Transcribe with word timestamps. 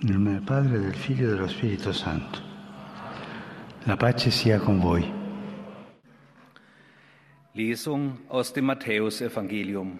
Nel 0.00 0.14
nome 0.14 0.30
del 0.34 0.42
Padre, 0.42 0.78
del 0.78 0.94
Figlio 0.94 1.26
e 1.26 1.30
dello 1.30 1.48
Spirito 1.48 1.92
Santo. 1.92 2.38
La 3.82 3.96
pace 3.96 4.30
sia 4.30 4.60
con 4.60 4.78
voi. 4.78 5.04
Lesung 7.54 8.20
aus 8.28 8.52
dem 8.52 8.66
Matthäusevangelium. 8.66 9.98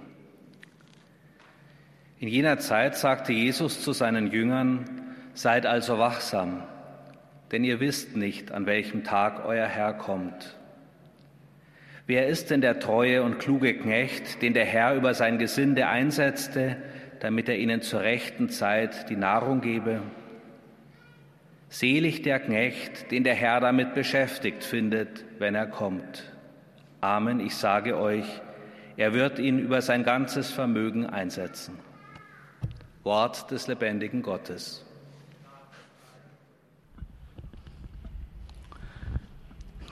In 2.18 2.28
jener 2.28 2.60
Zeit 2.60 2.96
sagte 2.96 3.32
Jesus 3.32 3.82
zu 3.82 3.92
seinen 3.92 4.30
Jüngern, 4.30 4.84
Seid 5.34 5.66
also 5.66 5.98
wachsam, 5.98 6.62
denn 7.50 7.64
ihr 7.64 7.80
wisst 7.80 8.14
nicht, 8.16 8.52
an 8.52 8.66
welchem 8.66 9.02
Tag 9.02 9.44
euer 9.44 9.66
Herr 9.66 9.94
kommt. 9.94 10.56
Wer 12.06 12.28
ist 12.28 12.50
denn 12.50 12.60
der 12.60 12.78
treue 12.78 13.24
und 13.24 13.40
kluge 13.40 13.76
Knecht, 13.76 14.42
den 14.42 14.54
der 14.54 14.64
Herr 14.64 14.94
über 14.94 15.14
sein 15.14 15.38
Gesinde 15.38 15.88
einsetzte, 15.88 16.76
damit 17.20 17.48
er 17.48 17.58
ihnen 17.58 17.82
zur 17.82 18.00
rechten 18.00 18.48
Zeit 18.48 19.08
die 19.10 19.16
Nahrung 19.16 19.60
gebe? 19.60 20.02
Selig 21.68 22.22
der 22.22 22.40
Knecht, 22.40 23.10
den 23.10 23.24
der 23.24 23.34
Herr 23.34 23.60
damit 23.60 23.94
beschäftigt 23.94 24.64
findet, 24.64 25.24
wenn 25.38 25.54
er 25.54 25.66
kommt. 25.66 26.24
Amen, 27.00 27.40
ich 27.40 27.54
sage 27.54 27.96
euch, 27.98 28.26
er 28.96 29.12
wird 29.12 29.38
ihn 29.38 29.58
über 29.58 29.82
sein 29.82 30.02
ganzes 30.02 30.50
Vermögen 30.50 31.06
einsetzen. 31.06 31.78
Wort 33.04 33.50
des 33.50 33.68
lebendigen 33.68 34.22
Gottes. 34.22 34.84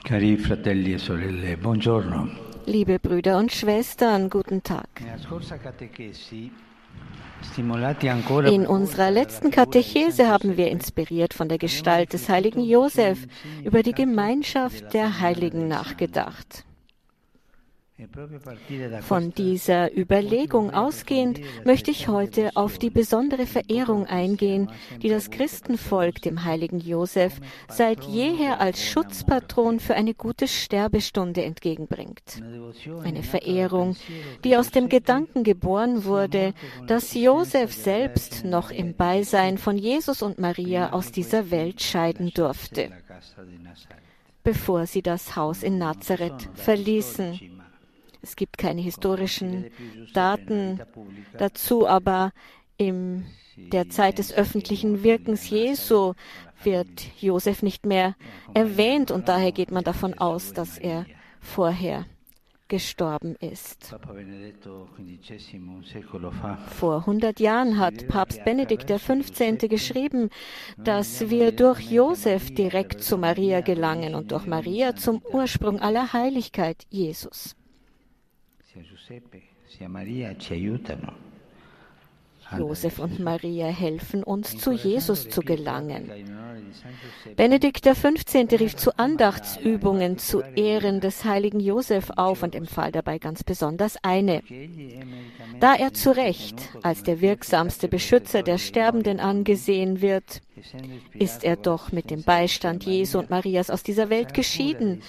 Cari 0.03 0.37
fratelli 0.37 0.93
e 0.93 0.97
sorelle, 0.97 1.57
buongiorno. 1.57 2.29
Liebe 2.65 2.99
Brüder 2.99 3.37
und 3.37 3.51
Schwestern, 3.51 4.29
guten 4.29 4.61
Tag. 4.61 4.87
In 7.57 8.67
unserer 8.67 9.09
letzten 9.09 9.49
Katechese 9.51 10.27
haben 10.27 10.57
wir 10.57 10.69
inspiriert 10.69 11.33
von 11.33 11.49
der 11.49 11.57
Gestalt 11.57 12.13
des 12.13 12.29
heiligen 12.29 12.63
Josef 12.63 13.19
über 13.63 13.81
die 13.81 13.93
Gemeinschaft 13.93 14.93
der 14.93 15.19
Heiligen 15.19 15.67
nachgedacht. 15.67 16.66
Von 19.01 19.33
dieser 19.33 19.95
Überlegung 19.97 20.71
ausgehend 20.71 21.39
möchte 21.65 21.89
ich 21.89 22.07
heute 22.07 22.51
auf 22.55 22.77
die 22.77 22.91
besondere 22.91 23.47
Verehrung 23.47 24.05
eingehen, 24.05 24.69
die 25.01 25.09
das 25.09 25.31
Christenvolk 25.31 26.21
dem 26.21 26.43
heiligen 26.43 26.79
Josef 26.79 27.39
seit 27.69 28.03
jeher 28.03 28.59
als 28.59 28.83
Schutzpatron 28.83 29.79
für 29.79 29.95
eine 29.95 30.13
gute 30.13 30.47
Sterbestunde 30.47 31.43
entgegenbringt. 31.43 32.43
Eine 33.03 33.23
Verehrung, 33.23 33.95
die 34.43 34.57
aus 34.57 34.69
dem 34.69 34.89
Gedanken 34.89 35.43
geboren 35.43 36.05
wurde, 36.05 36.53
dass 36.85 37.15
Josef 37.15 37.73
selbst 37.73 38.45
noch 38.45 38.69
im 38.69 38.95
Beisein 38.95 39.57
von 39.57 39.75
Jesus 39.75 40.21
und 40.21 40.37
Maria 40.37 40.93
aus 40.93 41.11
dieser 41.11 41.49
Welt 41.49 41.81
scheiden 41.81 42.31
durfte, 42.31 42.91
bevor 44.43 44.85
sie 44.85 45.01
das 45.01 45.35
Haus 45.35 45.63
in 45.63 45.79
Nazareth 45.79 46.47
verließen. 46.53 47.56
Es 48.27 48.35
gibt 48.35 48.57
keine 48.57 48.81
historischen 48.81 49.71
Daten 50.13 50.81
dazu, 51.37 51.87
aber 51.87 52.33
in 52.75 53.25
der 53.55 53.89
Zeit 53.89 54.17
des 54.19 54.33
öffentlichen 54.33 55.01
Wirkens 55.01 55.49
Jesu 55.49 56.13
wird 56.61 56.89
Josef 57.21 57.63
nicht 57.63 57.85
mehr 57.85 58.15
erwähnt 58.53 59.11
und 59.11 59.29
daher 59.29 59.53
geht 59.53 59.71
man 59.71 59.85
davon 59.85 60.13
aus, 60.15 60.51
dass 60.51 60.77
er 60.77 61.05
vorher 61.39 62.05
gestorben 62.67 63.35
ist. 63.39 63.95
Vor 66.77 66.97
100 66.97 67.39
Jahren 67.39 67.79
hat 67.79 68.07
Papst 68.09 68.43
Benedikt 68.43 68.87
XV. 68.87 69.69
geschrieben, 69.69 70.29
dass 70.77 71.29
wir 71.29 71.53
durch 71.53 71.79
Josef 71.79 72.53
direkt 72.53 73.01
zu 73.01 73.17
Maria 73.17 73.61
gelangen 73.61 74.15
und 74.15 74.31
durch 74.33 74.45
Maria 74.45 74.95
zum 74.95 75.21
Ursprung 75.31 75.79
aller 75.79 76.11
Heiligkeit, 76.11 76.83
Jesus. 76.89 77.56
Josef 82.57 82.99
und 82.99 83.19
Maria 83.19 83.67
helfen 83.67 84.23
uns, 84.23 84.57
zu 84.57 84.71
Jesus 84.71 85.29
zu 85.29 85.41
gelangen. 85.41 86.09
Benedikt 87.35 87.83
XV. 87.83 88.05
rief 88.59 88.75
zu 88.75 88.97
Andachtsübungen 88.97 90.17
zu 90.17 90.41
Ehren 90.55 91.01
des 91.01 91.25
heiligen 91.25 91.59
Josef 91.59 92.09
auf 92.15 92.43
und 92.43 92.55
empfahl 92.55 92.91
dabei 92.91 93.19
ganz 93.19 93.43
besonders 93.43 93.97
eine. 94.01 94.43
Da 95.59 95.75
er 95.75 95.93
zu 95.93 96.15
Recht 96.15 96.69
als 96.83 97.03
der 97.03 97.19
wirksamste 97.19 97.87
Beschützer 97.87 98.43
der 98.43 98.57
Sterbenden 98.57 99.19
angesehen 99.19 100.01
wird, 100.01 100.41
ist 101.13 101.43
er 101.43 101.55
doch 101.55 101.91
mit 101.91 102.09
dem 102.09 102.23
Beistand 102.23 102.85
Jesu 102.85 103.19
und 103.19 103.29
Marias 103.29 103.69
aus 103.69 103.83
dieser 103.83 104.09
Welt 104.09 104.33
geschieden. 104.33 105.01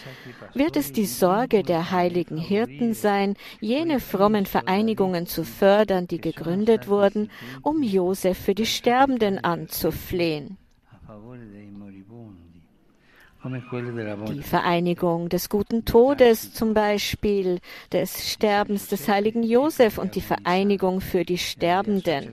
Wird 0.55 0.77
es 0.77 0.93
die 0.93 1.07
Sorge 1.07 1.63
der 1.63 1.91
heiligen 1.91 2.39
Hirten 2.39 2.95
sein, 2.95 3.35
jene 3.61 4.01
frommen 4.01 4.47
Vereinigungen 4.47 5.27
zu 5.27 5.45
fördern, 5.45 6.07
die 6.07 6.21
gegründet 6.21 6.89
wurden, 6.89 7.31
um 7.63 7.83
Josef 7.83 8.39
für 8.39 8.55
die 8.55 8.67
Sterbenden 8.67 9.39
anzuflehen? 9.39 10.59
Die 13.45 14.43
Vereinigung 14.43 15.29
des 15.29 15.49
guten 15.49 15.85
Todes 15.85 16.53
zum 16.53 16.75
Beispiel, 16.75 17.61
des 17.93 18.33
Sterbens 18.33 18.89
des 18.89 19.09
heiligen 19.09 19.45
Josef 19.45 19.99
und 19.99 20.17
die 20.17 20.21
Vereinigung 20.21 21.01
für 21.01 21.25
die 21.25 21.39
Sterbenden. 21.39 22.33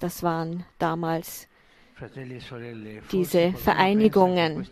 Das 0.00 0.22
waren 0.22 0.64
damals 0.78 1.48
diese 3.12 3.52
Vereinigungen. 3.52 4.66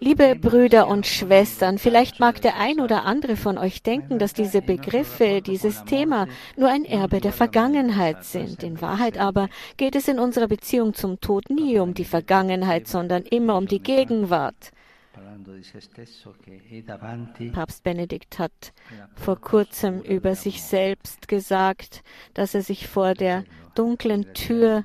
Liebe 0.00 0.34
Brüder 0.34 0.88
und 0.88 1.06
Schwestern, 1.06 1.78
vielleicht 1.78 2.18
mag 2.18 2.40
der 2.40 2.56
ein 2.56 2.80
oder 2.80 3.04
andere 3.04 3.36
von 3.36 3.56
euch 3.56 3.82
denken, 3.82 4.18
dass 4.18 4.32
diese 4.32 4.62
Begriffe, 4.62 5.42
dieses 5.42 5.84
Thema 5.84 6.26
nur 6.56 6.70
ein 6.70 6.84
Erbe 6.84 7.20
der 7.20 7.32
Vergangenheit 7.32 8.24
sind. 8.24 8.62
In 8.62 8.80
Wahrheit 8.80 9.18
aber 9.18 9.48
geht 9.76 9.94
es 9.94 10.08
in 10.08 10.18
unserer 10.18 10.48
Beziehung 10.48 10.94
zum 10.94 11.20
Tod 11.20 11.50
nie 11.50 11.78
um 11.78 11.94
die 11.94 12.04
Vergangenheit, 12.04 12.88
sondern 12.88 13.22
immer 13.22 13.56
um 13.56 13.66
die 13.66 13.80
Gegenwart. 13.80 14.72
Papst 17.52 17.82
Benedikt 17.82 18.38
hat 18.38 18.72
vor 19.14 19.40
kurzem 19.40 20.00
über 20.02 20.34
sich 20.34 20.62
selbst 20.62 21.28
gesagt, 21.28 22.02
dass 22.34 22.54
er 22.54 22.62
sich 22.62 22.88
vor 22.88 23.14
der 23.14 23.44
dunklen 23.74 24.34
Tür 24.34 24.84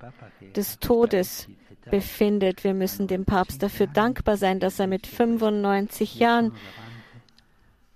des 0.55 0.79
Todes 0.79 1.47
befindet. 1.89 2.63
Wir 2.63 2.73
müssen 2.73 3.07
dem 3.07 3.25
Papst 3.25 3.61
dafür 3.61 3.87
dankbar 3.87 4.37
sein, 4.37 4.59
dass 4.59 4.79
er 4.79 4.87
mit 4.87 5.07
95 5.07 6.19
Jahren 6.19 6.53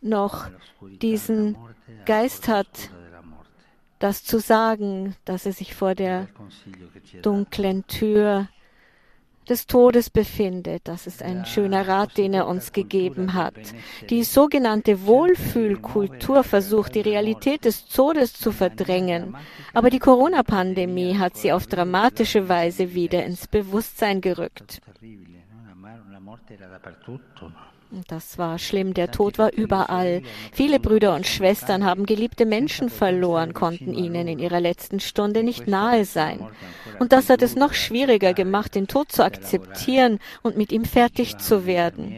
noch 0.01 0.50
diesen 1.01 1.57
Geist 2.06 2.47
hat, 2.47 2.91
das 4.00 4.24
zu 4.24 4.40
sagen, 4.40 5.16
dass 5.25 5.46
er 5.46 5.53
sich 5.53 5.75
vor 5.75 5.96
der 5.96 6.28
dunklen 7.22 7.86
Tür 7.88 8.47
des 9.48 9.68
Todes 9.68 10.10
befindet. 10.10 10.82
Das 10.88 11.08
ist 11.08 11.24
ein 11.24 11.46
schöner 11.46 11.88
Rat, 11.88 12.18
den 12.18 12.34
er 12.34 12.48
uns 12.48 12.72
gegeben 12.72 13.34
hat. 13.34 13.56
Die 14.10 14.24
sogenannte 14.24 15.06
Wohlfühlkultur 15.06 16.44
versucht, 16.44 16.96
die 16.96 17.02
Realität 17.02 17.66
des 17.66 17.88
Todes 17.88 18.34
zu 18.34 18.52
verdrängen. 18.52 19.36
Aber 19.74 19.90
die 19.90 20.00
Corona-Pandemie 20.00 21.18
hat 21.18 21.38
sie 21.38 21.52
auf 21.52 21.68
dramatische 21.68 22.50
Weise 22.50 22.94
wieder 22.94 23.26
ins 23.26 23.48
Bewusstsein 23.48 24.22
gerückt. 24.22 24.82
Das 28.08 28.38
war 28.38 28.60
schlimm. 28.60 28.94
Der 28.94 29.12
Tod 29.12 29.40
war 29.40 29.52
überall. 29.54 30.22
Viele 30.52 30.80
Brüder 30.80 31.16
und 31.16 31.26
Schwestern 31.26 31.84
haben 31.84 32.06
geliebte 32.06 32.46
Menschen 32.46 32.90
verloren, 32.90 33.54
konnten 33.54 33.94
ihnen 33.94 34.28
in 34.28 34.40
ihrer 34.40 34.60
letzten 34.60 35.00
Stunde 35.00 35.44
nicht 35.44 35.68
nahe 35.68 36.06
sein. 36.06 36.48
Und 37.00 37.12
das 37.12 37.30
hat 37.30 37.42
es 37.42 37.56
noch 37.56 37.74
schwieriger 37.74 38.34
gemacht, 38.34 38.75
den 38.75 38.88
Tod 38.88 39.12
zu 39.12 39.24
akzeptieren 39.24 40.19
und 40.44 40.56
mit 40.56 40.72
ihm 40.72 40.86
fertig 40.86 41.38
zu 41.38 41.66
werden. 41.66 42.16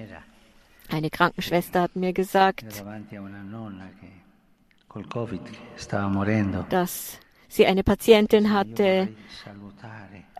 Eine 0.89 1.09
Krankenschwester 1.09 1.83
hat 1.83 1.95
mir 1.95 2.11
gesagt, 2.11 2.83
dass 6.69 7.19
sie 7.47 7.65
eine 7.65 7.83
Patientin 7.83 8.51
hatte, 8.51 9.07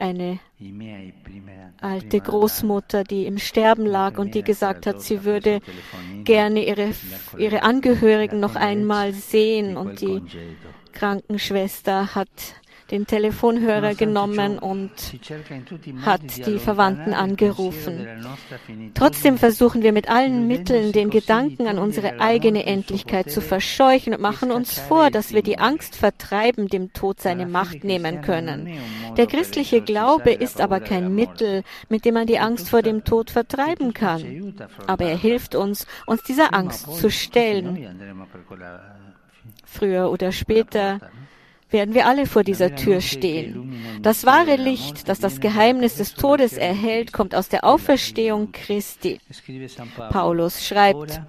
eine 0.01 0.39
alte 1.79 2.19
Großmutter, 2.19 3.03
die 3.03 3.25
im 3.25 3.37
Sterben 3.37 3.85
lag 3.85 4.17
und 4.17 4.35
die 4.35 4.43
gesagt 4.43 4.85
hat, 4.87 5.01
sie 5.01 5.23
würde 5.23 5.59
gerne 6.23 6.65
ihre, 6.65 6.91
ihre 7.37 7.63
Angehörigen 7.63 8.39
noch 8.39 8.55
einmal 8.55 9.13
sehen. 9.13 9.77
Und 9.77 10.01
die 10.01 10.21
Krankenschwester 10.93 12.15
hat 12.15 12.29
den 12.91 13.07
Telefonhörer 13.07 13.95
genommen 13.95 14.59
und 14.59 14.91
hat 16.01 16.45
die 16.45 16.59
Verwandten 16.59 17.13
angerufen. 17.13 18.07
Trotzdem 18.93 19.37
versuchen 19.37 19.81
wir 19.81 19.93
mit 19.93 20.09
allen 20.09 20.47
Mitteln, 20.47 20.91
den 20.91 21.09
Gedanken 21.09 21.67
an 21.67 21.79
unsere 21.79 22.19
eigene 22.19 22.65
Endlichkeit 22.65 23.31
zu 23.31 23.41
verscheuchen 23.41 24.13
und 24.13 24.21
machen 24.21 24.51
uns 24.51 24.77
vor, 24.79 25.09
dass 25.09 25.33
wir 25.33 25.41
die 25.41 25.57
Angst 25.57 25.95
vertreiben, 25.95 26.67
dem 26.67 26.93
Tod 26.93 27.19
seine 27.19 27.45
Macht 27.45 27.83
nehmen 27.83 28.21
können. 28.21 28.69
Der 29.17 29.27
christliche 29.27 29.81
Glaube 29.81 30.31
ist 30.31 30.61
aber 30.61 30.79
kein 30.79 31.15
Mittel, 31.15 31.63
mit 31.89 32.05
dem 32.05 32.13
man 32.13 32.27
die 32.27 32.39
Angst 32.39 32.69
vor 32.69 32.81
dem 32.81 33.03
Tod 33.03 33.29
vertreiben 33.29 33.93
kann. 33.93 34.53
Aber 34.87 35.05
er 35.05 35.17
hilft 35.17 35.55
uns, 35.55 35.87
uns 36.05 36.23
dieser 36.23 36.53
Angst 36.53 36.91
zu 36.93 37.09
stellen. 37.09 37.77
Früher 39.65 40.11
oder 40.11 40.31
später 40.31 40.99
werden 41.71 41.95
wir 41.95 42.05
alle 42.05 42.25
vor 42.25 42.43
dieser 42.43 42.75
Tür 42.75 43.01
stehen. 43.01 43.81
Das 44.01 44.25
wahre 44.25 44.55
Licht, 44.55 45.07
das 45.07 45.19
das 45.19 45.39
Geheimnis 45.39 45.95
des 45.95 46.13
Todes 46.13 46.53
erhält, 46.53 47.13
kommt 47.13 47.35
aus 47.35 47.49
der 47.49 47.63
Auferstehung 47.63 48.51
Christi. 48.51 49.19
Paulus 50.11 50.65
schreibt, 50.65 51.21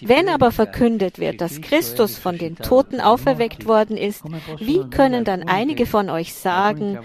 wenn 0.00 0.28
aber 0.28 0.52
verkündet 0.52 1.18
wird, 1.18 1.40
dass 1.40 1.60
Christus 1.60 2.18
von 2.18 2.38
den 2.38 2.56
Toten 2.56 3.00
auferweckt 3.00 3.66
worden 3.66 3.96
ist, 3.96 4.22
wie 4.58 4.88
können 4.90 5.24
dann 5.24 5.42
einige 5.42 5.86
von 5.86 6.08
euch 6.10 6.34
sagen, 6.34 6.98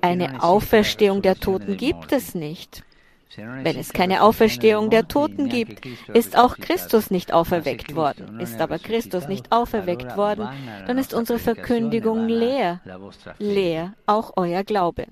eine 0.00 0.42
Auferstehung 0.42 1.22
der 1.22 1.36
Toten 1.36 1.76
gibt 1.76 2.12
es 2.12 2.34
nicht? 2.34 2.84
Wenn 3.36 3.76
es 3.76 3.92
keine 3.92 4.22
Auferstehung 4.22 4.90
der 4.90 5.06
Toten 5.06 5.48
gibt, 5.48 5.84
ist 6.14 6.36
auch 6.36 6.56
Christus 6.56 7.10
nicht 7.10 7.32
auferweckt 7.32 7.94
worden. 7.94 8.40
Ist 8.40 8.60
aber 8.60 8.78
Christus 8.78 9.28
nicht 9.28 9.52
auferweckt 9.52 10.16
worden, 10.16 10.48
dann 10.86 10.98
ist 10.98 11.14
unsere 11.14 11.38
Verkündigung 11.38 12.26
leer. 12.26 12.80
Leer 13.38 13.94
auch 14.06 14.32
euer 14.36 14.64
Glaube. 14.64 15.06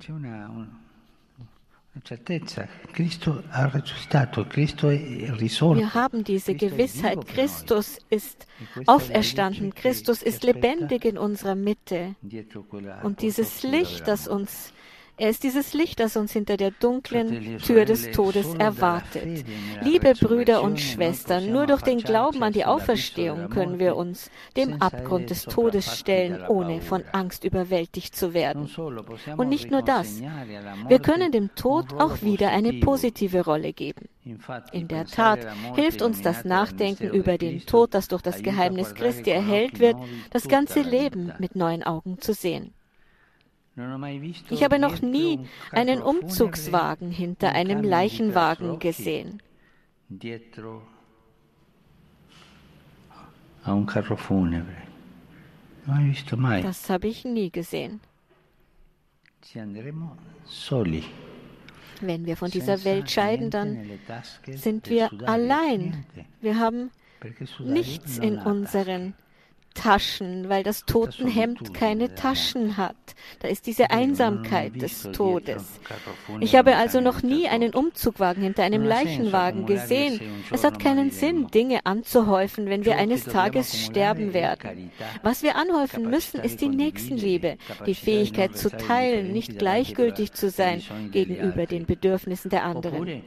Wir 5.74 5.94
haben 5.94 6.24
diese 6.24 6.54
Gewissheit, 6.54 7.26
Christus 7.26 7.98
ist 8.10 8.46
auferstanden, 8.86 9.74
Christus 9.74 10.22
ist 10.22 10.44
lebendig 10.44 11.06
in 11.06 11.16
unserer 11.16 11.54
Mitte. 11.54 12.14
Und 13.02 13.22
dieses 13.22 13.62
Licht, 13.62 14.06
das 14.08 14.28
uns 14.28 14.74
er 15.18 15.30
ist 15.30 15.42
dieses 15.42 15.72
Licht, 15.74 16.00
das 16.00 16.16
uns 16.16 16.32
hinter 16.32 16.56
der 16.56 16.70
dunklen 16.70 17.58
Tür 17.58 17.84
des 17.84 18.10
Todes 18.10 18.54
erwartet. 18.54 19.44
Liebe 19.82 20.12
Brüder 20.14 20.62
und 20.62 20.80
Schwestern, 20.80 21.50
nur 21.50 21.66
durch 21.66 21.82
den 21.82 22.00
Glauben 22.00 22.42
an 22.42 22.52
die 22.52 22.64
Auferstehung 22.64 23.48
können 23.48 23.78
wir 23.78 23.96
uns 23.96 24.30
dem 24.56 24.80
Abgrund 24.82 25.30
des 25.30 25.44
Todes 25.44 25.98
stellen, 25.98 26.44
ohne 26.46 26.82
von 26.82 27.02
Angst 27.12 27.44
überwältigt 27.44 28.14
zu 28.14 28.34
werden. 28.34 28.70
Und 29.36 29.48
nicht 29.48 29.70
nur 29.70 29.82
das, 29.82 30.20
wir 30.88 30.98
können 30.98 31.32
dem 31.32 31.54
Tod 31.54 31.94
auch 31.94 32.22
wieder 32.22 32.50
eine 32.50 32.74
positive 32.74 33.44
Rolle 33.44 33.72
geben. 33.72 34.08
In 34.72 34.88
der 34.88 35.06
Tat 35.06 35.46
hilft 35.76 36.02
uns 36.02 36.20
das 36.20 36.44
Nachdenken 36.44 37.08
über 37.10 37.38
den 37.38 37.64
Tod, 37.64 37.94
das 37.94 38.08
durch 38.08 38.22
das 38.22 38.42
Geheimnis 38.42 38.94
Christi 38.94 39.30
erhellt 39.30 39.78
wird, 39.78 39.96
das 40.30 40.48
ganze 40.48 40.80
Leben 40.82 41.32
mit 41.38 41.54
neuen 41.56 41.82
Augen 41.82 42.18
zu 42.20 42.34
sehen. 42.34 42.75
Ich 44.50 44.64
habe 44.64 44.78
noch 44.78 45.02
nie 45.02 45.40
einen 45.70 46.00
Umzugswagen 46.00 47.10
hinter 47.10 47.52
einem 47.52 47.82
Leichenwagen 47.82 48.78
gesehen. 48.78 49.42
Das 56.62 56.90
habe 56.90 57.08
ich 57.08 57.24
nie 57.24 57.50
gesehen. 57.50 58.00
Wenn 62.00 62.26
wir 62.26 62.36
von 62.36 62.50
dieser 62.50 62.84
Welt 62.84 63.10
scheiden, 63.10 63.50
dann 63.50 63.90
sind 64.46 64.88
wir 64.88 65.10
allein. 65.28 66.04
Wir 66.40 66.58
haben 66.58 66.90
nichts 67.58 68.18
in 68.18 68.38
unseren 68.38 69.14
Taschen, 69.76 70.48
weil 70.48 70.62
das 70.62 70.84
Totenhemd 70.84 71.74
keine 71.74 72.14
Taschen 72.14 72.76
hat. 72.76 72.96
Da 73.40 73.48
ist 73.48 73.66
diese 73.66 73.90
Einsamkeit 73.90 74.80
des 74.80 75.02
Todes. 75.12 75.80
Ich 76.40 76.56
habe 76.56 76.76
also 76.76 77.00
noch 77.00 77.22
nie 77.22 77.48
einen 77.48 77.74
Umzugwagen 77.74 78.42
hinter 78.42 78.64
einem 78.64 78.84
Leichenwagen 78.84 79.66
gesehen. 79.66 80.20
Es 80.50 80.64
hat 80.64 80.80
keinen 80.80 81.10
Sinn, 81.10 81.48
Dinge 81.48 81.80
anzuhäufen, 81.84 82.66
wenn 82.66 82.84
wir 82.84 82.96
eines 82.96 83.24
Tages 83.24 83.80
sterben 83.84 84.34
werden. 84.34 84.90
Was 85.22 85.42
wir 85.42 85.56
anhäufen 85.56 86.10
müssen, 86.10 86.40
ist 86.40 86.60
die 86.60 86.68
Nächstenliebe, 86.68 87.56
die 87.86 87.94
Fähigkeit 87.94 88.56
zu 88.56 88.70
teilen, 88.70 89.32
nicht 89.32 89.58
gleichgültig 89.58 90.32
zu 90.32 90.50
sein 90.50 90.82
gegenüber 91.12 91.66
den 91.66 91.86
Bedürfnissen 91.86 92.50
der 92.50 92.64
anderen. 92.64 93.22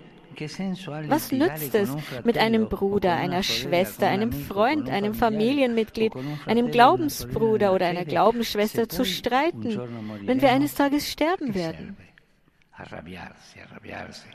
Was 1.07 1.31
nützt 1.31 1.75
es, 1.75 1.89
mit 2.23 2.37
einem 2.37 2.69
Bruder, 2.69 3.15
einer 3.15 3.43
Schwester, 3.43 4.07
einem 4.07 4.31
Freund, 4.31 4.89
einem 4.89 5.13
Familienmitglied, 5.13 6.13
einem 6.45 6.71
Glaubensbruder 6.71 7.73
oder 7.73 7.87
einer 7.87 8.05
Glaubensschwester 8.05 8.87
zu 8.87 9.05
streiten, 9.05 9.79
wenn 10.25 10.41
wir 10.41 10.49
eines 10.51 10.75
Tages 10.75 11.09
sterben 11.09 11.55
werden? 11.55 11.97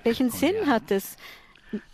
Welchen 0.02 0.30
Sinn 0.30 0.66
hat 0.66 0.90
es, 0.90 1.16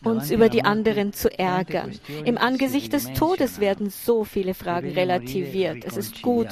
uns 0.02 0.30
über 0.30 0.48
die 0.48 0.64
anderen 0.64 1.12
zu 1.12 1.36
ärgern? 1.38 1.92
Im 2.24 2.36
Angesicht 2.36 2.92
des 2.92 3.12
Todes 3.12 3.60
werden 3.60 3.90
so 3.90 4.24
viele 4.24 4.54
Fragen 4.54 4.90
relativiert. 4.90 5.84
Es 5.84 5.96
ist 5.96 6.22
gut, 6.22 6.48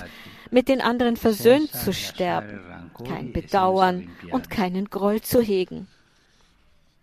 mit 0.51 0.69
den 0.69 0.81
anderen 0.81 1.17
versöhnt 1.17 1.73
zu 1.73 1.93
sterben, 1.93 2.61
kein 3.07 3.33
Bedauern 3.33 4.11
und 4.31 4.51
keinen 4.51 4.89
Groll 4.89 5.21
zu 5.21 5.43
hegen. 5.43 5.89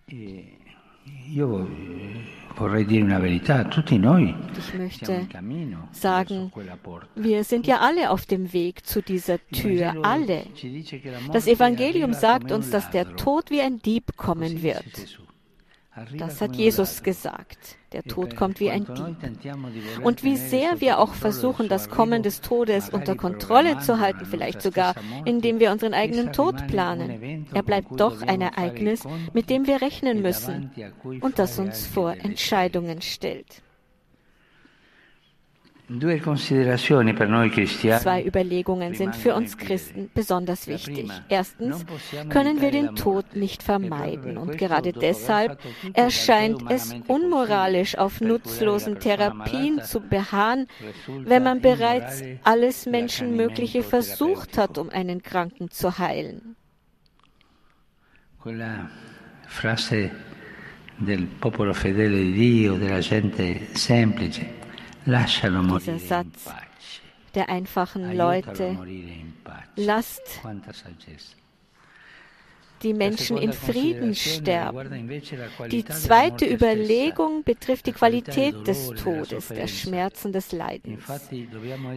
Ich 0.08 0.44
möchte 4.78 5.28
sagen, 5.92 6.52
wir 7.16 7.44
sind 7.44 7.68
ja 7.68 7.80
alle 7.80 8.12
auf 8.12 8.26
dem 8.26 8.54
Weg 8.54 8.86
zu 8.86 9.02
dieser 9.02 9.40
Tür, 9.48 9.96
alle. 10.04 10.46
Das 11.34 11.48
Evangelium 11.48 12.14
sagt 12.14 12.52
uns, 12.52 12.70
dass 12.70 12.92
der 12.92 13.16
Tod 13.16 13.50
wie 13.50 13.62
ein 13.62 13.82
Dieb 13.82 14.16
kommen 14.16 14.62
wird. 14.62 14.86
Das 16.18 16.42
hat 16.42 16.56
Jesus 16.56 17.02
gesagt. 17.02 17.78
Der 17.96 18.04
Tod 18.04 18.36
kommt 18.36 18.60
wie 18.60 18.70
ein 18.70 18.86
Dieb. 18.86 20.04
Und 20.04 20.24
wie 20.26 20.36
sehr 20.36 20.82
wir 20.82 21.00
auch 21.00 21.14
versuchen, 21.14 21.70
das 21.70 21.88
Kommen 21.90 22.24
des 22.24 22.42
Todes 22.42 22.90
unter 22.90 23.16
Kontrolle 23.16 23.80
zu 23.80 24.02
halten, 24.02 24.26
vielleicht 24.26 24.62
sogar, 24.62 24.96
indem 25.24 25.62
wir 25.62 25.72
unseren 25.72 25.94
eigenen 25.94 26.34
Tod 26.34 26.68
planen. 26.68 27.48
Er 27.54 27.64
bleibt 27.64 27.98
doch 27.98 28.22
ein 28.22 28.42
Ereignis, 28.42 29.04
mit 29.32 29.50
dem 29.50 29.66
wir 29.66 29.82
rechnen 29.82 30.22
müssen 30.22 30.72
und 31.22 31.40
das 31.40 31.58
uns 31.58 31.88
vor 31.88 32.12
Entscheidungen 32.12 33.02
stellt. 33.02 33.62
Zwei 38.00 38.26
Überlegungen 38.26 38.96
sind 38.96 39.16
für 39.16 39.36
uns 39.36 39.58
Christen 39.58 40.10
besonders 40.14 40.68
wichtig. 40.68 41.12
Erstens 41.30 41.86
können 42.30 42.60
wir 42.62 42.72
den 42.72 42.96
Tod 42.96 43.36
nicht 43.36 43.62
vermeiden 43.62 44.38
und 44.38 44.58
gerade 44.58 44.94
deshalb 44.94 45.60
erscheint 45.94 46.64
es 46.70 46.96
unmoralisch, 47.08 47.98
auf 47.98 48.20
nutzlosen 48.20 49.00
Therapien 49.00 49.84
zu 49.84 50.00
beharren, 50.00 50.66
wenn 51.08 51.44
man 51.44 51.62
bereits 51.62 52.24
alles 52.44 52.88
Menschenmögliche 52.88 53.84
versucht 53.84 54.58
hat, 54.58 54.80
um 54.80 54.90
einen 54.90 55.22
Kranken 55.22 55.70
zu 55.70 56.00
heilen. 56.00 56.56
Frase 59.48 60.10
del 60.98 61.28
popolo 61.40 61.74
fedele 61.74 62.18
di 62.18 62.34
Dio, 62.34 62.78
della 62.78 63.00
gente 63.00 63.68
semplice. 63.74 64.65
Dieser 65.06 66.00
Satz 66.00 66.50
der 67.36 67.50
einfachen 67.50 68.16
Leute, 68.16 68.78
lasst 69.76 70.42
die 72.84 72.94
Menschen 72.94 73.38
in 73.38 73.54
Frieden 73.54 74.16
sterben. 74.16 75.10
Die 75.72 75.86
zweite 75.86 76.46
Überlegung 76.46 77.44
betrifft 77.44 77.88
die 77.88 77.92
Qualität 77.92 78.68
des 78.68 78.90
Todes, 78.90 79.48
der 79.50 79.68
Schmerzen 79.68 80.32
des 80.32 80.52
Leidens. 80.52 81.04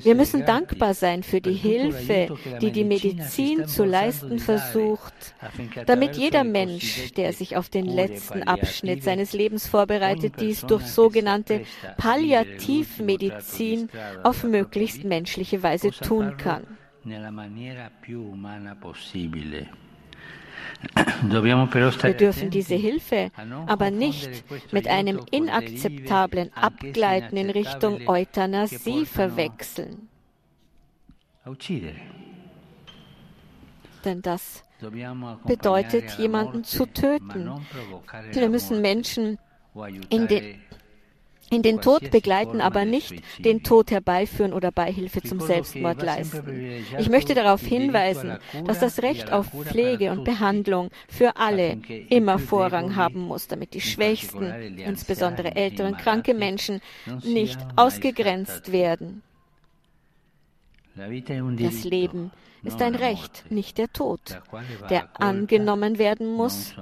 Wir 0.03 0.15
müssen 0.15 0.45
dankbar 0.47 0.95
sein 0.95 1.23
für 1.23 1.41
die 1.41 1.53
Hilfe, 1.53 2.29
die 2.61 2.71
die 2.71 2.85
Medizin 2.85 3.67
zu 3.67 3.85
leisten 3.85 4.39
versucht, 4.39 5.35
damit 5.87 6.17
jeder 6.17 6.45
Mensch, 6.45 7.13
der 7.15 7.33
sich 7.33 7.57
auf 7.57 7.69
den 7.69 7.87
letzten 7.87 8.43
Abschnitt 8.43 9.03
seines 9.03 9.33
Lebens 9.33 9.67
vorbereitet, 9.67 10.35
dies 10.41 10.63
durch 10.63 10.85
sogenannte 10.87 11.63
Palliativmedizin 11.97 13.89
auf 14.23 14.45
möglichst 14.45 15.05
menschliche 15.05 15.63
Weise 15.63 15.91
tun 15.91 16.37
kann. 16.37 16.67
Wir 21.23 22.15
dürfen 22.15 22.51
diese 22.51 22.77
Hilfe 22.77 23.31
aber 23.67 23.91
nicht 23.91 24.45
mit 24.73 24.87
einem 24.87 25.21
inakzeptablen 25.31 26.53
Abgleiten 26.55 27.37
in 27.37 27.51
Richtung 27.51 28.07
Euthanasie 28.07 29.05
verwechseln. 29.07 30.09
denn 34.05 34.23
das 34.23 34.63
bedeutet, 35.47 36.19
jemanden 36.19 36.65
zu 36.65 36.87
töten. 36.87 37.51
Wir 38.33 38.49
müssen 38.49 38.81
Menschen 38.81 39.39
in 40.09 40.27
den 40.29 40.61
in 41.51 41.63
den 41.63 41.81
Tod 41.81 42.11
begleiten, 42.11 42.61
aber 42.61 42.85
nicht 42.85 43.15
den 43.39 43.63
Tod 43.63 43.91
herbeiführen 43.91 44.53
oder 44.53 44.71
Beihilfe 44.71 45.23
zum 45.23 45.41
Selbstmord 45.41 46.03
leisten. 46.03 46.85
Ich 46.99 47.09
möchte 47.09 47.35
darauf 47.35 47.63
hinweisen, 47.63 48.39
dass 48.65 48.81
das 48.81 49.03
Recht 49.03 49.33
auf 49.33 49.47
Pflege 49.65 50.11
und 50.11 50.25
Behandlung 50.25 50.91
für 51.09 51.37
alle 51.37 51.79
immer 52.09 52.39
Vorrang 52.39 52.97
haben 52.97 53.21
muss, 53.21 53.49
damit 53.49 53.75
die 53.75 53.81
Schwächsten, 53.81 54.45
insbesondere 54.79 55.57
ältere 55.57 55.89
und 55.89 55.99
kranke 55.99 56.35
Menschen, 56.35 56.81
nicht 57.25 57.59
ausgegrenzt 57.77 58.73
werden. 58.73 59.23
Das 60.99 61.85
Leben 61.85 62.31
ist 62.65 62.83
ein 62.83 62.95
Recht, 62.95 63.45
nicht 63.51 63.79
der 63.79 63.93
Tod, 63.93 64.21
der 64.91 65.09
angenommen 65.21 65.99
werden 65.99 66.33
muss 66.33 66.75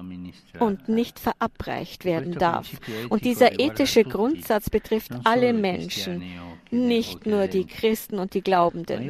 und 0.59 0.89
nicht 0.89 1.19
verabreicht 1.19 2.05
werden 2.05 2.35
darf. 2.35 2.71
Und 3.11 3.25
dieser 3.25 3.61
ethische 3.61 4.05
Grundsatz 4.05 4.71
betrifft 4.71 5.13
alle 5.25 5.53
Menschen, 5.53 6.23
nicht 6.71 7.27
nur 7.27 7.47
die 7.47 7.67
Christen 7.67 8.19
und 8.19 8.35
die 8.35 8.43
Glaubenden. 8.43 9.03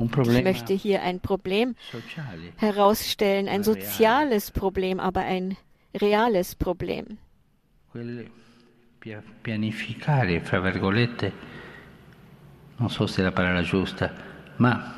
Ich 0.00 0.44
möchte 0.44 0.74
hier 0.74 1.02
ein 1.02 1.20
Problem 1.20 1.74
herausstellen, 2.56 3.48
ein 3.48 3.64
soziales 3.64 4.52
Problem, 4.52 5.00
aber 5.00 5.20
ein 5.20 5.56
reales 5.94 6.54
Problem. 6.54 7.18
Non 12.78 12.90
so 12.90 13.06
se 13.06 13.20
è 13.20 13.24
la 13.24 13.32
parola 13.32 13.62
giusta, 13.62 14.12
ma 14.56 14.94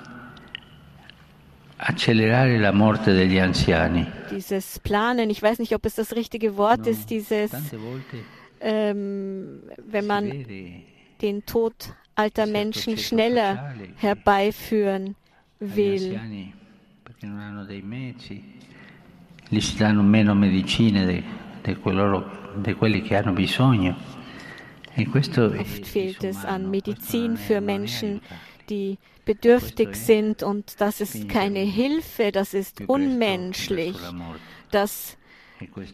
accelerare 1.76 2.58
la 2.58 2.72
morte 2.72 3.12
degli 3.12 3.38
anziani. 3.38 4.06
Dieses 4.30 4.78
Planen, 4.78 5.30
ich 5.30 5.42
weiß 5.42 5.58
nicht, 5.58 5.74
ob 5.74 5.86
es 5.86 5.94
das 5.94 6.14
richtige 6.14 6.56
Wort 6.58 6.80
no, 6.80 6.90
ist, 6.90 7.08
dieses, 7.08 7.50
ähm, 8.60 9.62
wenn 9.78 10.06
man 10.06 10.30
den 11.22 11.44
Tod 11.46 11.94
alter 12.14 12.46
Menschen 12.46 12.98
schneller 12.98 13.74
herbeiführen 13.96 15.16
will. 15.58 16.18
Gli 19.48 19.60
si 19.60 19.76
danno 19.76 20.02
meno 20.02 20.34
medicine 20.34 21.06
di, 21.06 21.24
di, 21.62 21.76
di 22.56 22.74
quelli 22.74 23.02
che 23.02 23.16
hanno 23.16 23.32
bisogno. 23.32 24.19
Oft 24.96 25.86
fehlt 25.86 26.24
es 26.24 26.44
an 26.44 26.70
Medizin 26.70 27.36
für 27.36 27.60
Menschen, 27.60 28.20
die 28.68 28.98
bedürftig 29.24 29.94
sind 29.96 30.42
und 30.42 30.80
das 30.80 31.00
ist 31.00 31.28
keine 31.28 31.60
Hilfe, 31.60 32.32
das 32.32 32.54
ist 32.54 32.82
unmenschlich. 32.88 33.96
Das 34.70 35.16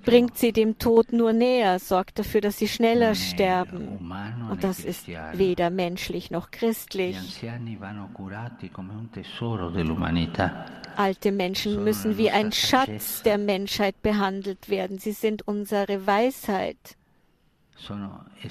bringt 0.04 0.38
sie 0.38 0.52
dem 0.52 0.78
Tod 0.78 1.12
nur 1.12 1.32
näher, 1.32 1.78
sorgt 1.78 2.18
dafür, 2.18 2.40
dass 2.40 2.58
sie 2.58 2.68
schneller 2.68 3.14
sterben. 3.14 4.12
Und 4.50 4.62
das 4.62 4.84
ist 4.84 5.08
weder 5.32 5.70
menschlich 5.70 6.30
noch 6.30 6.50
christlich. 6.50 7.16
Alte 10.96 11.32
Menschen 11.32 11.84
müssen 11.84 12.16
wie 12.16 12.30
ein 12.30 12.52
Schatz 12.52 13.22
der 13.22 13.38
Menschheit 13.38 14.02
behandelt 14.02 14.68
werden. 14.68 14.98
Sie 14.98 15.12
sind 15.12 15.46
unsere 15.46 16.06
Weisheit. 16.06 16.96
E 17.78 18.48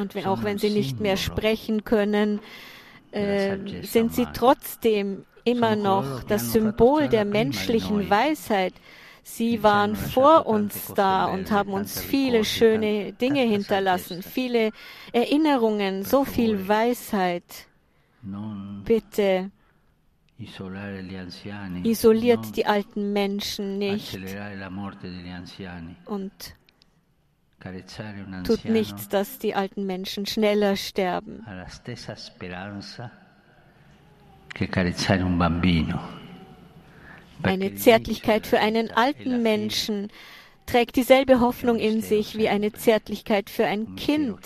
Und 0.00 0.26
auch 0.26 0.42
wenn 0.44 0.58
sie 0.58 0.70
nicht 0.70 1.00
mehr 1.00 1.16
sprechen 1.16 1.84
können, 1.84 2.40
äh, 3.10 3.82
sind 3.82 4.14
sie 4.14 4.26
trotzdem 4.32 5.24
immer 5.44 5.76
noch 5.76 6.22
das 6.24 6.52
Symbol 6.52 7.08
der 7.08 7.24
menschlichen 7.24 8.08
Weisheit. 8.08 8.74
Sie 9.22 9.62
waren 9.62 9.96
vor 9.96 10.46
uns 10.46 10.92
da 10.94 11.26
und 11.26 11.50
haben 11.50 11.72
uns 11.72 12.00
viele 12.00 12.44
schöne 12.44 13.12
Dinge 13.12 13.42
hinterlassen, 13.42 14.22
viele 14.22 14.70
Erinnerungen, 15.12 16.04
so 16.04 16.24
viel 16.24 16.68
Weisheit. 16.68 17.66
Bitte 18.84 19.50
Isoliert 20.38 20.96
die 22.56 22.66
alten 22.66 23.12
Menschen 23.12 23.78
nicht. 23.78 24.18
Und 26.06 26.54
tut 28.44 28.64
nichts, 28.64 29.08
dass 29.08 29.38
die 29.38 29.54
alten 29.54 29.86
Menschen 29.86 30.26
schneller 30.26 30.76
sterben. 30.76 31.46
Eine 37.42 37.74
Zärtlichkeit 37.74 38.46
für 38.46 38.58
einen 38.58 38.90
alten 38.90 39.42
Menschen 39.42 40.08
trägt 40.66 40.96
dieselbe 40.96 41.40
Hoffnung 41.40 41.78
in 41.78 42.00
sich 42.00 42.36
wie 42.36 42.48
eine 42.48 42.72
Zärtlichkeit 42.72 43.50
für 43.50 43.66
ein 43.66 43.96
Kind. 43.96 44.38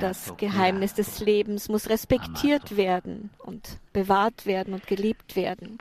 Das 0.00 0.36
Geheimnis 0.36 0.94
des 0.94 1.20
Lebens 1.20 1.68
muss 1.68 1.88
respektiert 1.88 2.76
werden 2.76 3.30
und 3.38 3.78
bewahrt 3.92 4.46
werden 4.46 4.74
und 4.74 4.86
geliebt 4.86 5.36
werden. 5.36 5.78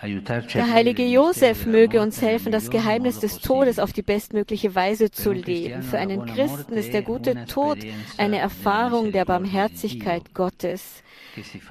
Der 0.00 0.70
heilige 0.72 1.04
Josef 1.04 1.66
möge 1.66 2.00
uns 2.00 2.22
helfen, 2.22 2.52
das 2.52 2.70
Geheimnis 2.70 3.18
des 3.18 3.40
Todes 3.40 3.80
auf 3.80 3.92
die 3.92 4.02
bestmögliche 4.02 4.74
Weise 4.76 5.10
zu 5.10 5.32
leben. 5.32 5.82
Für 5.82 5.98
einen 5.98 6.24
Christen 6.24 6.74
ist 6.74 6.92
der 6.92 7.02
gute 7.02 7.46
Tod 7.46 7.78
eine 8.16 8.38
Erfahrung 8.38 9.10
der 9.10 9.24
Barmherzigkeit 9.24 10.34
Gottes, 10.34 11.02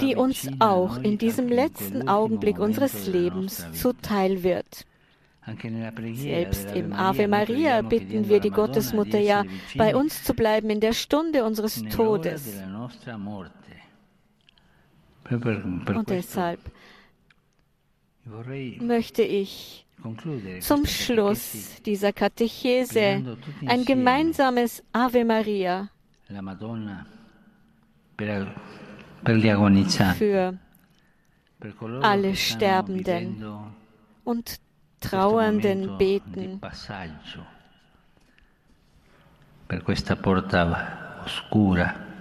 die 0.02 0.16
uns 0.16 0.50
auch 0.60 0.98
in 0.98 1.18
diesem 1.18 1.48
letzten 1.48 2.10
Augenblick 2.10 2.60
unseres 2.60 3.08
Lebens 3.08 3.66
zuteil 3.72 4.44
wird. 4.44 4.86
Selbst 6.14 6.76
im 6.76 6.92
Ave 6.92 7.28
Maria 7.30 7.82
bitten 7.82 8.28
wir 8.28 8.42
die 8.42 8.50
Gottesmutter 8.50 9.20
ja, 9.20 9.46
bei 9.78 9.96
uns 9.96 10.24
zu 10.24 10.34
bleiben 10.34 10.70
in 10.70 10.82
der 10.82 10.92
Stunde 10.92 11.46
unseres 11.46 11.82
Todes. 11.84 12.62
Und 15.30 16.10
deshalb 16.10 16.60
möchte 18.80 19.24
ich 19.24 19.86
zum 20.60 20.86
Schluss 20.86 21.82
dieser 21.86 22.12
Katechese 22.12 23.38
ein 23.66 23.86
gemeinsames 23.86 24.84
Ave 24.92 25.24
Maria 25.24 25.90
für 30.18 30.58
alle 32.02 32.36
Sterbenden 32.36 33.44
und 34.26 34.67
Trauernden 35.00 35.98
beten. 35.98 36.60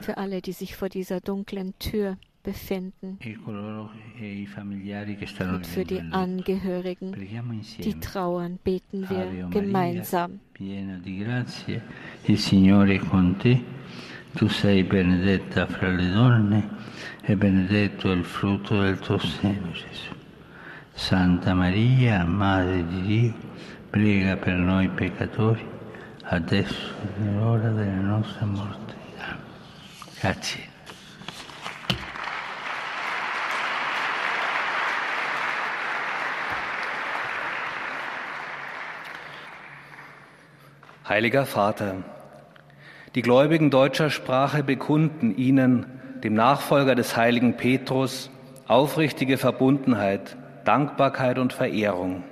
Für 0.01 0.17
alle, 0.17 0.43
die 0.43 0.53
sich 0.53 0.77
vor 0.77 0.89
dieser 0.89 1.21
dunklen 1.21 1.75
Tür 1.79 2.17
befinden. 2.43 3.19
E 3.23 3.37
e 4.21 4.47
Und 5.41 5.67
für 5.67 5.85
die 5.85 6.01
Angehörigen, 6.01 7.13
die 7.83 8.01
trauern, 8.01 8.59
beten 8.63 9.09
wir 9.09 9.49
gemeinsam. 9.51 10.41
Tu 14.37 14.49
sei 14.49 14.83
benedetta 14.83 15.67
fra 15.67 15.89
le 15.89 16.11
donne 16.11 16.69
e 17.23 17.37
benedetto 17.37 18.13
il 18.13 18.23
frutto 18.23 18.83
del 18.83 18.99
tuo 18.99 19.17
seno, 19.17 19.73
Gesù. 19.73 20.16
Santa 20.97 21.55
Maria, 21.55 22.25
Madre 22.25 22.83
di 22.83 23.03
Dio, 23.03 23.35
prega 23.91 24.35
per 24.37 24.55
noi 24.55 24.89
peccatori, 24.89 25.65
adesso 26.23 26.95
e 27.03 27.21
nell'ora 27.21 27.69
della 27.69 28.01
nostra 28.01 28.47
morte. 28.47 28.95
Grazie. 30.19 30.69
Heiliger 41.09 41.45
Vater, 41.45 41.97
die 43.15 43.23
Gläubigen 43.23 43.71
deutscher 43.71 44.09
Sprache 44.09 44.65
bekunden 44.65 45.37
Ihnen, 45.37 45.87
dem 46.25 46.33
Nachfolger 46.35 46.95
des 46.95 47.17
heiligen 47.17 47.57
Petrus, 47.59 48.31
aufrichtige 48.67 49.37
Verbundenheit 49.37 50.37
Dankbarkeit 50.67 51.39
und 51.39 51.53
Verehrung. 51.53 52.25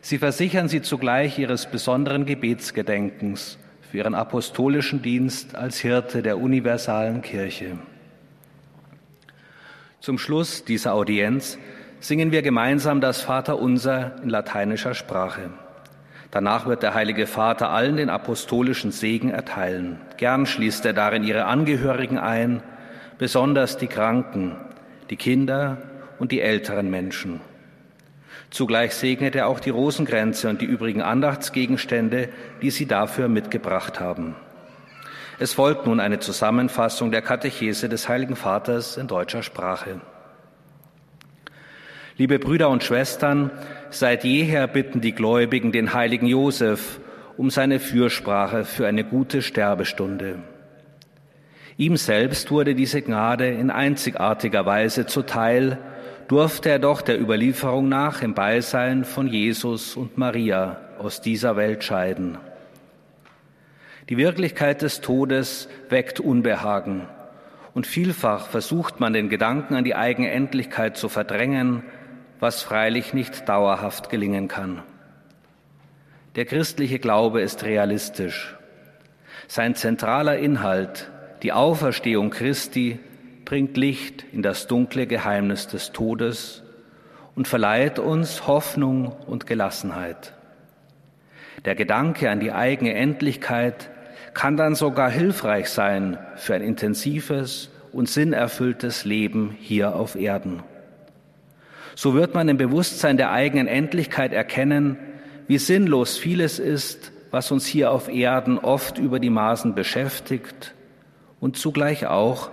Sie 0.00 0.18
versichern 0.18 0.68
sie 0.68 0.82
zugleich 0.82 1.38
ihres 1.38 1.66
besonderen 1.66 2.26
Gebetsgedenkens 2.26 3.58
für 3.90 3.98
ihren 3.98 4.14
apostolischen 4.14 5.02
Dienst 5.02 5.54
als 5.54 5.78
Hirte 5.78 6.22
der 6.22 6.38
universalen 6.38 7.22
Kirche. 7.22 7.78
Zum 10.00 10.18
Schluss 10.18 10.64
dieser 10.64 10.92
Audienz 10.92 11.58
singen 12.00 12.32
wir 12.32 12.42
gemeinsam 12.42 13.00
das 13.00 13.22
Vaterunser 13.22 14.16
in 14.22 14.28
lateinischer 14.28 14.92
Sprache. 14.92 15.50
Danach 16.30 16.66
wird 16.66 16.82
der 16.82 16.94
Heilige 16.94 17.26
Vater 17.26 17.70
allen 17.70 17.96
den 17.96 18.10
apostolischen 18.10 18.90
Segen 18.90 19.30
erteilen. 19.30 20.00
Gern 20.16 20.44
schließt 20.44 20.84
er 20.84 20.92
darin 20.92 21.24
ihre 21.24 21.44
Angehörigen 21.44 22.18
ein, 22.18 22.62
besonders 23.16 23.78
die 23.78 23.86
Kranken, 23.86 24.56
die 25.10 25.16
Kinder 25.16 25.78
und 26.18 26.32
die 26.32 26.40
älteren 26.40 26.90
Menschen. 26.90 27.40
Zugleich 28.50 28.94
segnet 28.94 29.34
er 29.34 29.48
auch 29.48 29.58
die 29.58 29.70
Rosenkränze 29.70 30.48
und 30.48 30.60
die 30.60 30.66
übrigen 30.66 31.02
Andachtsgegenstände, 31.02 32.28
die 32.62 32.70
sie 32.70 32.86
dafür 32.86 33.28
mitgebracht 33.28 33.98
haben. 34.00 34.36
Es 35.40 35.52
folgt 35.52 35.86
nun 35.86 35.98
eine 35.98 36.20
Zusammenfassung 36.20 37.10
der 37.10 37.22
Katechese 37.22 37.88
des 37.88 38.08
Heiligen 38.08 38.36
Vaters 38.36 38.96
in 38.96 39.08
deutscher 39.08 39.42
Sprache. 39.42 40.00
Liebe 42.16 42.38
Brüder 42.38 42.68
und 42.68 42.84
Schwestern, 42.84 43.50
seit 43.90 44.22
jeher 44.22 44.68
bitten 44.68 45.00
die 45.00 45.16
Gläubigen 45.16 45.72
den 45.72 45.92
heiligen 45.92 46.26
Josef 46.26 47.00
um 47.36 47.50
seine 47.50 47.80
Fürsprache 47.80 48.64
für 48.64 48.86
eine 48.86 49.02
gute 49.02 49.42
Sterbestunde. 49.42 50.38
Ihm 51.76 51.96
selbst 51.96 52.52
wurde 52.52 52.76
diese 52.76 53.02
Gnade 53.02 53.48
in 53.48 53.70
einzigartiger 53.70 54.64
Weise 54.64 55.06
zuteil, 55.06 55.78
durfte 56.28 56.70
er 56.70 56.78
doch 56.78 57.02
der 57.02 57.20
Überlieferung 57.20 57.88
nach 57.88 58.22
im 58.22 58.34
Beisein 58.34 59.04
von 59.04 59.28
Jesus 59.28 59.96
und 59.96 60.18
Maria 60.18 60.78
aus 60.98 61.20
dieser 61.20 61.56
Welt 61.56 61.84
scheiden. 61.84 62.38
Die 64.08 64.16
Wirklichkeit 64.16 64.82
des 64.82 65.00
Todes 65.00 65.68
weckt 65.88 66.20
Unbehagen, 66.20 67.08
und 67.72 67.86
vielfach 67.86 68.46
versucht 68.46 69.00
man 69.00 69.12
den 69.12 69.28
Gedanken 69.28 69.74
an 69.74 69.84
die 69.84 69.96
eigene 69.96 70.30
Endlichkeit 70.30 70.96
zu 70.96 71.08
verdrängen, 71.08 71.82
was 72.38 72.62
freilich 72.62 73.14
nicht 73.14 73.48
dauerhaft 73.48 74.10
gelingen 74.10 74.48
kann. 74.48 74.82
Der 76.36 76.44
christliche 76.44 76.98
Glaube 76.98 77.40
ist 77.40 77.64
realistisch. 77.64 78.56
Sein 79.48 79.74
zentraler 79.74 80.38
Inhalt, 80.38 81.10
die 81.42 81.52
Auferstehung 81.52 82.30
Christi, 82.30 82.98
bringt 83.44 83.76
Licht 83.76 84.24
in 84.32 84.42
das 84.42 84.66
dunkle 84.66 85.06
Geheimnis 85.06 85.66
des 85.66 85.92
Todes 85.92 86.62
und 87.34 87.48
verleiht 87.48 87.98
uns 87.98 88.46
Hoffnung 88.46 89.14
und 89.26 89.46
Gelassenheit. 89.46 90.34
Der 91.64 91.74
Gedanke 91.74 92.30
an 92.30 92.40
die 92.40 92.52
eigene 92.52 92.94
Endlichkeit 92.94 93.90
kann 94.34 94.56
dann 94.56 94.74
sogar 94.74 95.10
hilfreich 95.10 95.68
sein 95.70 96.18
für 96.36 96.54
ein 96.54 96.62
intensives 96.62 97.70
und 97.92 98.08
sinnerfülltes 98.08 99.04
Leben 99.04 99.56
hier 99.60 99.94
auf 99.94 100.16
Erden. 100.16 100.62
So 101.94 102.14
wird 102.14 102.34
man 102.34 102.48
im 102.48 102.56
Bewusstsein 102.56 103.16
der 103.16 103.30
eigenen 103.30 103.68
Endlichkeit 103.68 104.32
erkennen, 104.32 104.98
wie 105.46 105.58
sinnlos 105.58 106.18
vieles 106.18 106.58
ist, 106.58 107.12
was 107.30 107.50
uns 107.52 107.66
hier 107.66 107.92
auf 107.92 108.08
Erden 108.08 108.58
oft 108.58 108.98
über 108.98 109.20
die 109.20 109.30
Maßen 109.30 109.74
beschäftigt 109.74 110.74
und 111.40 111.56
zugleich 111.56 112.06
auch, 112.06 112.50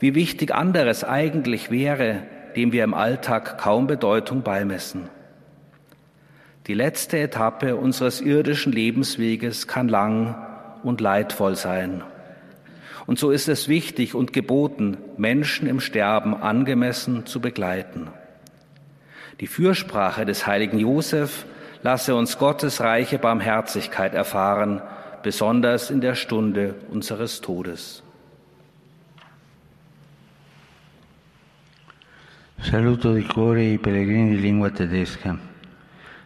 wie 0.00 0.14
wichtig 0.14 0.54
anderes 0.54 1.04
eigentlich 1.04 1.70
wäre, 1.70 2.22
dem 2.56 2.72
wir 2.72 2.84
im 2.84 2.94
Alltag 2.94 3.58
kaum 3.58 3.86
Bedeutung 3.86 4.42
beimessen. 4.42 5.08
Die 6.66 6.74
letzte 6.74 7.18
Etappe 7.18 7.76
unseres 7.76 8.20
irdischen 8.20 8.72
Lebensweges 8.72 9.66
kann 9.66 9.88
lang 9.88 10.34
und 10.82 11.00
leidvoll 11.00 11.56
sein. 11.56 12.02
Und 13.06 13.18
so 13.18 13.30
ist 13.30 13.48
es 13.48 13.68
wichtig 13.68 14.14
und 14.14 14.32
geboten, 14.32 14.96
Menschen 15.16 15.66
im 15.66 15.80
Sterben 15.80 16.34
angemessen 16.34 17.26
zu 17.26 17.40
begleiten. 17.40 18.08
Die 19.40 19.46
Fürsprache 19.46 20.26
des 20.26 20.46
heiligen 20.46 20.78
Josef 20.78 21.46
lasse 21.82 22.14
uns 22.14 22.38
Gottes 22.38 22.80
reiche 22.80 23.18
Barmherzigkeit 23.18 24.14
erfahren, 24.14 24.82
besonders 25.22 25.90
in 25.90 26.00
der 26.00 26.14
Stunde 26.14 26.74
unseres 26.90 27.40
Todes. 27.40 28.02
Saluto 32.62 33.14
di 33.14 33.24
cuore 33.24 33.64
i 33.64 33.78
pellegrini 33.78 34.36
di 34.36 34.40
lingua 34.40 34.70
tedesca. 34.70 35.36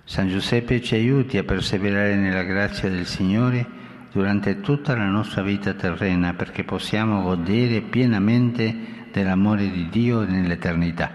San 0.03 0.29
Giuseppe 0.29 0.83
ci 0.83 0.97
aiuti 0.97 1.38
a 1.38 1.45
perseverare 1.45 2.17
nella 2.17 2.43
grazia 2.43 2.91
del 2.91 3.07
Signore 3.07 3.64
durante 4.11 4.61
tutta 4.61 4.97
la 4.97 5.07
nostra 5.07 5.43
vita 5.43 5.75
terrena 5.75 6.35
perché 6.35 6.64
possiamo 6.64 7.23
godere 7.23 7.83
pienamente 7.83 8.75
dell'amore 9.12 9.71
di 9.71 9.88
Dio 9.88 10.25
nell'eternità. 10.25 11.09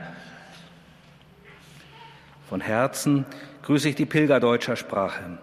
Von 2.48 2.62
Herzen 2.62 3.26
grüße 3.62 3.90
ich 3.90 3.96
die 3.96 4.06
Pilger 4.06 4.40
deutscher 4.40 4.78
Sprache. 4.78 5.38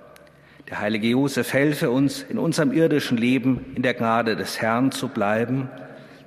Der 0.69 0.81
heilige 0.81 1.09
Josef 1.09 1.53
helfe 1.53 1.91
uns, 1.91 2.25
in 2.29 2.39
unserem 2.39 2.73
irdischen 2.73 3.19
Leben 3.19 3.67
in 3.75 3.83
der 3.83 3.95
Gnade 3.95 4.37
des 4.37 4.61
Herrn 4.61 4.91
zu 4.91 5.09
bleiben, 5.09 5.69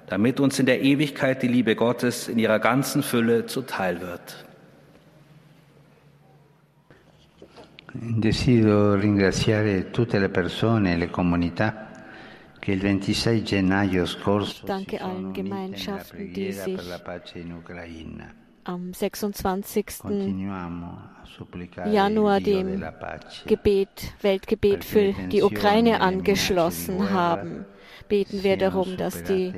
damit 0.10 0.40
uns 0.40 0.60
in 0.60 0.66
der 0.66 0.82
Ewigkeit 0.82 1.42
die 1.42 1.48
Liebe 1.48 1.76
Gottes 1.76 2.28
in 2.28 2.40
ihrer 2.40 2.60
ganzen 2.60 3.04
Fülle 3.04 3.46
zuteil 3.46 4.02
wird. 4.02 4.46
Desidero 7.94 8.94
ringraziare 8.94 9.92
tutte 9.92 10.20
le 10.20 10.30
persone 10.30 10.94
e 10.94 10.98
le 10.98 11.10
comunità 11.10 11.90
che 12.60 12.74
il 12.74 12.82
26 12.82 13.44
gennaio 13.44 14.06
scorso 14.06 14.66
Danke 14.66 14.98
si 14.98 15.02
sono 15.02 15.12
allen 15.12 15.26
unite 15.26 15.76
die 15.78 16.04
preghiera 16.08 16.64
sich 16.64 16.76
per 16.76 16.86
la 16.86 17.00
pace 17.00 17.40
in 17.40 17.52
Ucraina. 17.54 18.34
am 18.70 18.94
26. 18.94 20.02
Continuiamo 20.02 20.86
a 21.22 21.26
supplicare 21.26 21.90
Januar 21.90 22.40
dem 22.40 22.84
Gebet, 23.46 24.14
Weltgebet 24.22 24.84
für 24.84 25.14
die 25.32 25.42
Ukraine 25.42 26.02
angeschlossen 26.02 27.10
haben. 27.10 27.66
Beten 28.08 28.44
wir 28.44 28.58
darum, 28.58 28.98
dass 28.98 29.24
die 29.24 29.54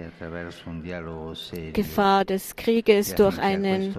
Gefahr 1.73 2.25
des 2.25 2.55
Krieges 2.55 3.15
durch 3.15 3.39
einen 3.39 3.95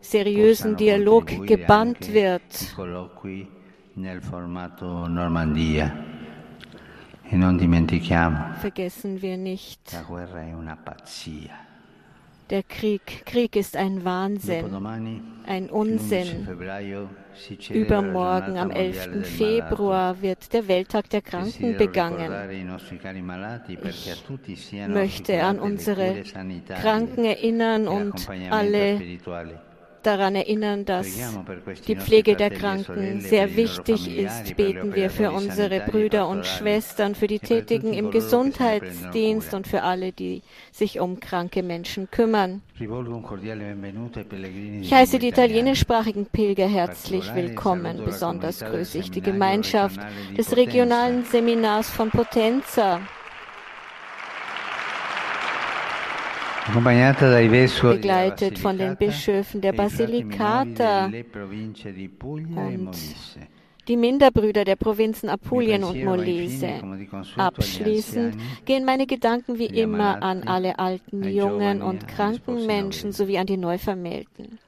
seriösen 0.00 0.76
Dialog 0.76 1.46
gebannt 1.46 2.12
wird. 2.12 2.42
E 7.30 7.44
Vergessen 8.60 9.22
wir 9.22 9.36
nicht, 9.36 9.96
der 12.50 12.62
Krieg, 12.62 13.24
Krieg 13.26 13.56
ist 13.56 13.76
ein 13.76 14.04
Wahnsinn, 14.04 14.64
ein 15.46 15.68
l'11 15.68 15.70
Unsinn. 15.70 16.48
Übermorgen, 17.70 18.56
am 18.56 18.68
mondiale 18.68 18.86
11. 18.86 19.12
del 19.12 19.24
Februar, 19.24 20.20
wird 20.20 20.52
der 20.52 20.66
Welttag 20.66 21.08
der. 21.10 21.22
Kranken 21.22 21.76
begangen. 21.76 22.18
ricordare 22.18 22.54
i 22.54 22.64
nostri 22.64 22.98
cari 22.98 23.22
malati 23.22 23.76
perché 23.76 24.12
a 24.12 24.16
tutti 24.26 24.56
siano 24.56 24.94
möchte 24.94 25.42
an 25.42 25.58
unsere 25.58 26.22
Kranken 26.80 27.24
erinnern 27.24 27.84
e 27.84 27.88
und 27.88 28.28
alle. 28.50 29.67
Daran 30.02 30.34
erinnern, 30.34 30.84
dass 30.84 31.06
die 31.86 31.96
Pflege 31.96 32.36
der 32.36 32.52
e 32.52 32.54
Kranken 32.54 33.20
sehr 33.20 33.56
wichtig 33.56 34.16
ist. 34.16 34.56
Beten 34.56 34.94
wir 34.94 35.10
für 35.10 35.30
unsere 35.30 35.80
Brüder 35.80 36.28
und 36.28 36.46
Schwestern, 36.46 37.14
für 37.14 37.26
die 37.26 37.36
e 37.36 37.40
Tätigen 37.40 37.92
im 37.92 38.10
Gesundheitsdienst 38.10 39.54
und 39.54 39.66
für 39.66 39.82
alle, 39.82 40.12
die 40.12 40.42
sich 40.72 41.00
um 41.00 41.20
kranke 41.20 41.62
Menschen 41.62 42.10
kümmern. 42.10 42.62
Ich 44.80 44.92
heiße 44.92 45.18
die 45.18 45.28
italienischsprachigen 45.28 46.26
Pilger 46.26 46.68
herzlich 46.68 47.34
willkommen. 47.34 48.04
Besonders 48.04 48.60
grüße 48.60 48.98
ich 48.98 49.10
die 49.10 49.20
Gemeinschaft 49.20 50.00
des 50.36 50.56
regionalen 50.56 51.24
Seminars 51.24 51.90
von 51.90 52.10
Potenza, 52.10 53.00
begleitet 56.74 58.58
von 58.58 58.78
den 58.78 58.96
Bischöfen 58.96 59.60
der 59.60 59.74
e 59.74 59.76
Puglia 62.08 62.70
e 62.70 62.76
und 62.76 62.96
die 63.88 63.96
Minderbrüder 63.96 64.64
der 64.64 64.76
Provinzen 64.76 65.30
Apulien 65.30 65.82
und 65.82 66.04
Molise. 66.04 66.74
Abschließend 67.36 68.36
gehen 68.66 68.84
meine 68.84 69.06
Gedanken 69.06 69.58
wie 69.58 69.66
immer 69.66 70.22
an 70.22 70.42
alle 70.42 70.78
alten, 70.78 71.24
jungen 71.24 71.80
und 71.80 72.06
kranken 72.06 72.66
Menschen 72.66 73.12
sowie 73.12 73.38
an 73.38 73.46
die 73.46 73.56
Neuvermählten. 73.56 74.58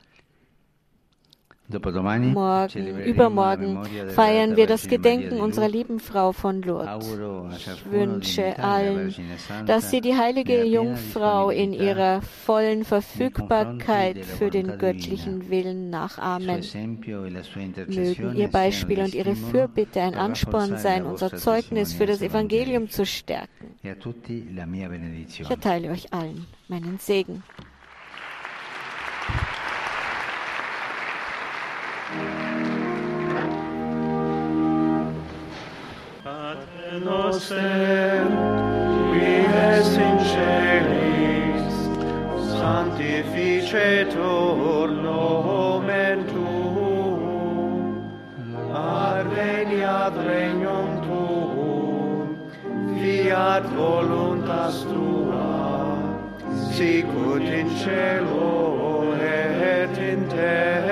Morgen, 1.73 3.01
übermorgen 3.05 3.85
feiern 4.09 4.57
wir 4.57 4.67
das 4.67 4.89
Gedenken 4.89 5.41
unserer 5.41 5.69
lieben 5.69 6.01
Frau 6.01 6.33
von 6.33 6.63
Lourdes. 6.63 7.17
Ich 7.57 7.91
wünsche 7.91 8.59
allen, 8.59 9.15
dass 9.67 9.91
sie 9.91 10.01
die 10.01 10.17
heilige 10.17 10.65
Jungfrau 10.65 11.51
in 11.51 11.73
ihrer 11.73 12.23
vollen 12.23 12.85
Verfügbarkeit 12.85 14.25
für 14.25 14.51
den 14.51 14.79
göttlichen 14.79 15.49
Willen 15.49 15.91
nachahmen. 15.91 16.63
e 16.63 17.87
Mögen 17.87 18.37
ihr 18.37 18.49
Beispiel 18.49 19.01
und 19.01 19.15
ihre 19.15 19.37
Fürbitte 19.37 20.01
ein 20.01 20.15
Ansporn 20.15 20.79
sein, 20.79 21.07
unser 21.07 21.37
Zeugnis 21.37 21.93
für 21.93 22.07
das 22.07 22.21
Evangelium 22.21 22.91
zu 22.91 23.07
stärken. 23.07 23.77
E 23.83 23.95
Ich 25.39 25.51
erteile 25.51 25.91
euch 25.91 26.13
allen 26.13 26.47
meinen 26.69 26.99
Segen. 26.99 27.43
Es 37.33 37.51
in 39.97 40.19
celis, 40.31 41.77
sanctificetur 42.59 44.89
nomen 45.05 46.19
tuum, 46.27 47.21
adveniat 48.75 50.15
regnum 50.27 50.91
tuum, 51.07 52.27
fiat 52.99 53.65
voluntas 53.79 54.77
tua, 54.91 55.51
sicut 56.73 57.43
in 57.43 57.69
cielo 57.79 59.15
et 59.15 59.99
in 59.99 60.21
terra. 60.29 60.90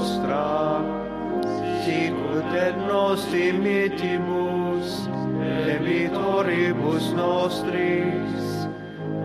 nostra, 0.00 0.80
sicut 1.84 2.48
et 2.56 2.72
nos 2.88 3.20
dimittimus, 3.32 5.04
debitoribus 5.66 7.12
nostris, 7.12 8.64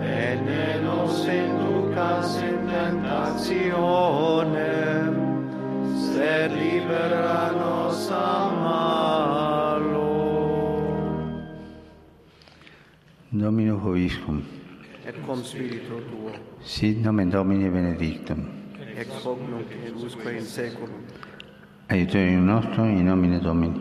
et 0.03 0.41
ne 0.43 0.81
nos 0.83 1.27
inducas 1.27 2.41
in 2.43 2.67
tentationem, 2.67 5.15
sed 5.95 6.51
libera 6.51 7.51
nos 7.55 8.11
a 8.11 8.51
malo. 8.63 10.11
Domino 13.31 13.79
hoviscum. 13.79 14.43
Et 15.07 15.15
cum 15.25 15.43
spiritu 15.43 16.01
tuo. 16.09 16.31
Sit 16.63 16.97
nomen 17.03 17.29
Domini 17.29 17.69
benedictum. 17.69 18.64
Ex 18.97 19.10
hoc 19.25 19.39
nunc 19.49 19.71
et 19.86 19.93
usque 20.05 20.25
in 20.31 20.41
seculum, 20.41 21.03
aiuterium 21.89 22.45
nostrum 22.45 22.97
in 22.97 23.03
nomine 23.05 23.39
Domini. 23.39 23.79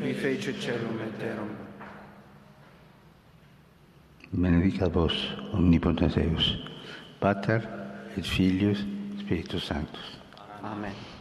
qui 0.00 0.12
fecit 0.14 0.60
celum 0.60 1.00
et 1.06 1.18
terram. 1.18 1.48
Benedicat 4.32 4.88
vos, 4.92 5.12
omnipotens 5.52 6.14
Deus, 6.14 6.58
Pater 7.20 7.60
et 8.16 8.22
Filius, 8.22 8.84
Spiritus 9.20 9.64
Sanctus. 9.64 10.18
Amen. 10.62 11.13